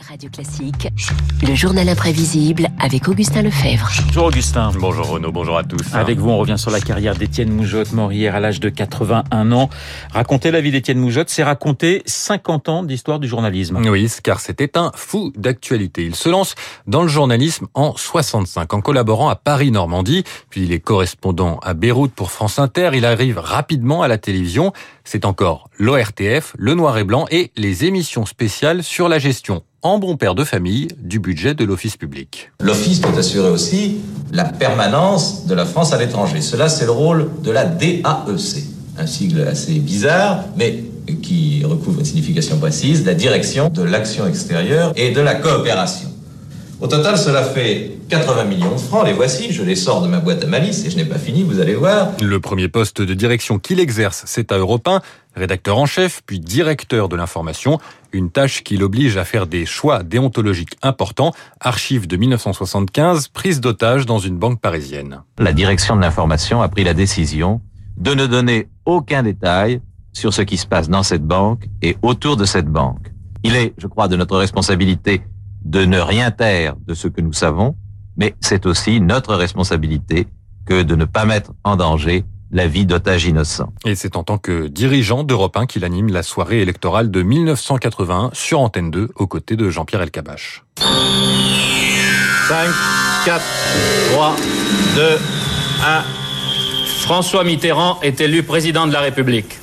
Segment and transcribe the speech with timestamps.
[0.00, 0.88] Radio Classique,
[1.46, 3.88] le journal imprévisible avec Augustin Lefebvre.
[4.06, 4.72] Bonjour Augustin.
[4.78, 5.94] Bonjour Renaud, bonjour à tous.
[5.94, 9.52] Avec vous, on revient sur la carrière d'Étienne Moujotte, mort hier à l'âge de 81
[9.52, 9.70] ans.
[10.12, 13.80] Raconter la vie d'Étienne Moujotte, c'est raconter 50 ans d'histoire du journalisme.
[13.88, 16.04] Oui, car c'était un fou d'actualité.
[16.04, 16.56] Il se lance
[16.86, 22.12] dans le journalisme en 65, en collaborant à Paris-Normandie, puis il est correspondant à Beyrouth
[22.12, 22.90] pour France Inter.
[22.94, 24.72] Il arrive rapidement à la télévision.
[25.04, 29.98] C'est encore l'ORTF, le noir et blanc et les émissions spéciales sur la gestion en
[29.98, 32.50] bon père de famille du budget de l'office public.
[32.60, 33.98] L'office doit assurer aussi
[34.32, 36.40] la permanence de la France à l'étranger.
[36.40, 38.64] Cela, c'est le rôle de la DAEC,
[38.98, 40.84] un sigle assez bizarre, mais
[41.22, 46.08] qui recouvre une signification précise, la direction de l'action extérieure et de la coopération.
[46.80, 49.06] Au total, cela fait 80 millions de francs.
[49.06, 51.42] Les voici, je les sors de ma boîte à malice et je n'ai pas fini,
[51.42, 52.12] vous allez voir.
[52.22, 55.00] Le premier poste de direction qu'il exerce, c'est à Europe 1,
[55.34, 57.78] rédacteur en chef, puis directeur de l'information,
[58.12, 64.06] une tâche qui l'oblige à faire des choix déontologiques importants, archives de 1975, prise d'otage
[64.06, 65.22] dans une banque parisienne.
[65.38, 67.60] La direction de l'information a pris la décision
[67.96, 69.80] de ne donner aucun détail
[70.12, 73.12] sur ce qui se passe dans cette banque et autour de cette banque.
[73.42, 75.22] Il est, je crois, de notre responsabilité
[75.64, 77.74] de ne rien taire de ce que nous savons,
[78.16, 80.28] mais c'est aussi notre responsabilité
[80.66, 83.72] que de ne pas mettre en danger la vie d'otages innocents.
[83.84, 88.30] Et c'est en tant que dirigeant d'Europe 1 qu'il anime la soirée électorale de 1981
[88.32, 90.62] sur Antenne 2 aux côtés de Jean-Pierre Elkabach.
[90.78, 90.86] 5,
[93.24, 93.42] 4,
[94.12, 94.36] 3,
[94.96, 95.18] 2,
[95.84, 96.04] 1.
[97.00, 99.58] François Mitterrand est élu président de la République.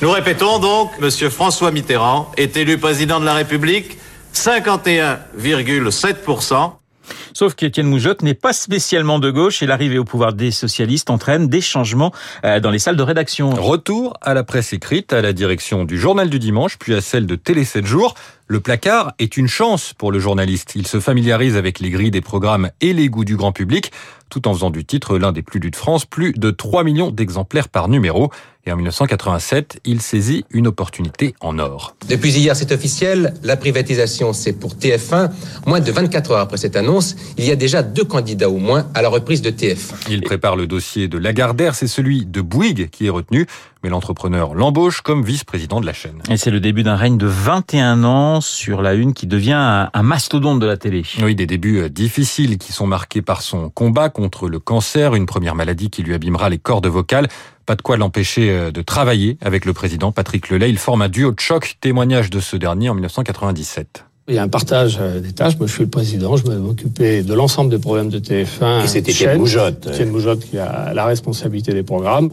[0.00, 3.98] Nous répétons donc, Monsieur François Mitterrand est élu président de la République
[4.34, 6.72] 51,7%.
[7.38, 11.46] Sauf qu'Étienne Moujotte n'est pas spécialement de gauche et l'arrivée au pouvoir des socialistes entraîne
[11.46, 12.12] des changements
[12.44, 13.50] euh, dans les salles de rédaction.
[13.50, 17.26] Retour à la presse écrite, à la direction du Journal du Dimanche, puis à celle
[17.26, 18.16] de Télé 7 jours.
[18.48, 20.72] Le placard est une chance pour le journaliste.
[20.74, 23.92] Il se familiarise avec les grilles des programmes et les goûts du grand public,
[24.28, 27.10] tout en faisant du titre l'un des plus lus de France, plus de 3 millions
[27.10, 28.30] d'exemplaires par numéro.
[28.66, 31.96] Et en 1987, il saisit une opportunité en or.
[32.10, 35.30] Depuis hier, c'est officiel, la privatisation, c'est pour TF1.
[35.64, 38.86] Moins de 24 heures après cette annonce, il y a déjà deux candidats au moins
[38.92, 40.10] à la reprise de TF1.
[40.10, 43.46] Il prépare le dossier de Lagardère, c'est celui de Bouygues qui est retenu,
[43.82, 46.22] mais l'entrepreneur l'embauche comme vice-président de la chaîne.
[46.28, 50.02] Et c'est le début d'un règne de 21 ans sur la une qui devient un
[50.02, 51.04] mastodonte de la télé.
[51.22, 55.54] Oui, des débuts difficiles qui sont marqués par son combat contre le cancer, une première
[55.54, 57.28] maladie qui lui abîmera les cordes vocales.
[57.66, 60.70] Pas de quoi l'empêcher de travailler avec le président Patrick Lelay.
[60.70, 64.04] Il forme un duo de choc, témoignage de ce dernier en 1997.
[64.26, 65.56] Il y a un partage des tâches.
[65.58, 66.36] Moi, je suis le président.
[66.36, 68.84] Je vais m'occuper de l'ensemble des programmes de TF1.
[68.84, 69.86] Et c'était Étienne Moujotte.
[69.86, 72.30] Étienne Moujotte qui a la responsabilité des programmes.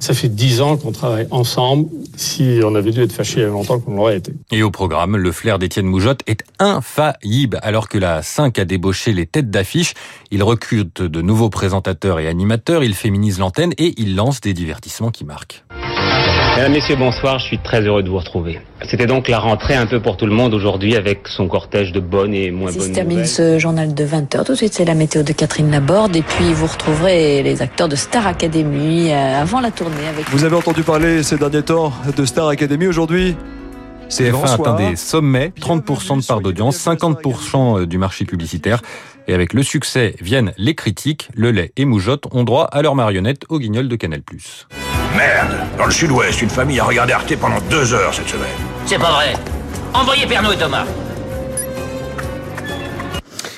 [0.00, 1.88] Ça fait dix ans qu'on travaille ensemble.
[2.16, 4.32] Si on avait dû être fâché il y a longtemps qu'on l'aurait été.
[4.52, 7.58] Et au programme, le flair d'Étienne Moujotte est infaillible.
[7.62, 9.94] Alors que la 5 a débauché les têtes d'affiche,
[10.30, 15.10] il recrute de nouveaux présentateurs et animateurs, il féminise l'antenne et il lance des divertissements
[15.10, 15.64] qui marquent.
[16.56, 17.40] Mesdames, Messieurs, bonsoir.
[17.40, 18.60] Je suis très heureux de vous retrouver.
[18.88, 21.98] C'était donc la rentrée un peu pour tout le monde aujourd'hui avec son cortège de
[21.98, 23.28] bonnes et moins Si bonnes se termine nouvelles.
[23.28, 24.44] ce journal de 20h.
[24.44, 26.14] Tout de suite, c'est la météo de Catherine Laborde.
[26.14, 30.44] Et puis, vous retrouverez les acteurs de Star Academy euh, avant la tournée avec Vous
[30.44, 33.34] avez entendu parler ces derniers temps de Star Academy aujourd'hui
[34.14, 34.52] CF1 Bonsoir.
[34.52, 38.80] atteint des sommets, 30% de part d'audience, 50% du marché publicitaire.
[39.26, 41.28] Et avec le succès viennent les critiques.
[41.34, 44.22] Le lait et Moujotte ont droit à leur marionnette au guignol de Canal+.
[45.16, 48.46] Merde Dans le sud-ouest, une famille a regardé Arte pendant deux heures cette semaine.
[48.86, 49.34] C'est pas vrai.
[49.94, 50.84] Envoyez Pernod et Thomas.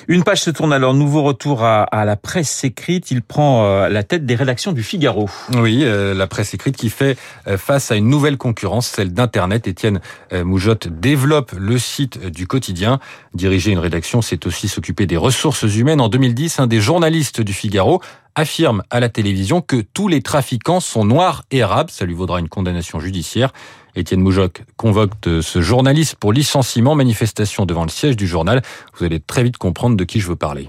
[0.09, 3.11] Une page se tourne alors, nouveau retour à, la presse écrite.
[3.11, 5.29] Il prend euh, la tête des rédactions du Figaro.
[5.57, 7.19] Oui, euh, la presse écrite qui fait
[7.49, 9.67] euh, face à une nouvelle concurrence, celle d'Internet.
[9.67, 10.01] Étienne
[10.33, 13.01] Moujotte développe le site du quotidien.
[13.35, 16.01] Diriger une rédaction, c'est aussi s'occuper des ressources humaines.
[16.01, 18.01] En 2010, un des journalistes du Figaro
[18.37, 21.91] affirme à la télévision que tous les trafiquants sont noirs et arabes.
[21.91, 23.53] Ça lui vaudra une condamnation judiciaire.
[23.97, 28.63] Étienne Moujotte convoque ce journaliste pour licenciement, manifestation devant le siège du journal.
[28.97, 30.69] Vous allez très vite comprendre de qui je veux parler.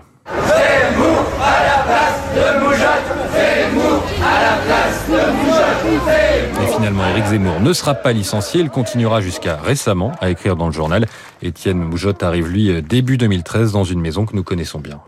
[6.61, 8.61] Et finalement, Éric Zemmour ne sera pas licencié.
[8.61, 11.05] Il continuera jusqu'à récemment à écrire dans le journal.
[11.41, 15.01] Étienne Moujotte arrive, lui, début 2013 dans une maison que nous connaissons bien.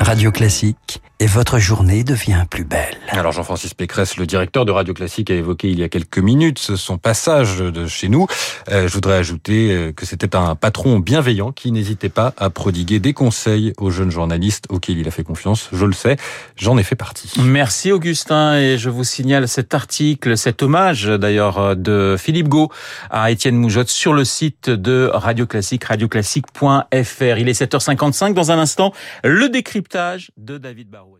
[0.00, 2.96] Radio Classique, et votre journée devient plus belle.
[3.06, 6.58] Alors Jean-Francis Pécresse, le directeur de Radio Classique, a évoqué il y a quelques minutes
[6.58, 8.26] son passage de chez nous.
[8.72, 12.98] Euh, je voudrais ajouter euh, que c'était un patron bienveillant qui n'hésitait pas à prodiguer
[12.98, 15.68] des conseils aux jeunes journalistes auxquels il a fait confiance.
[15.72, 16.16] Je le sais,
[16.56, 17.32] j'en ai fait partie.
[17.40, 22.68] Merci Augustin et je vous signale cet article, cet hommage d'ailleurs de Philippe Gau
[23.10, 27.38] à Étienne Moujotte sur le site de Radio Classique, radioclassique.fr.
[27.38, 28.92] Il est 7h55 dans un instant,
[29.22, 31.11] le décryptage de David Barou.